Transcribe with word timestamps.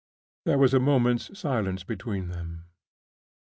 There 0.45 0.57
was 0.57 0.73
a 0.73 0.79
moment's 0.79 1.37
silence 1.37 1.83
between 1.83 2.29
them. 2.29 2.65